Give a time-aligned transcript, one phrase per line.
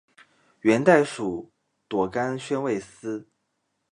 [0.61, 1.51] 元代属
[1.87, 3.29] 朵甘宣慰司。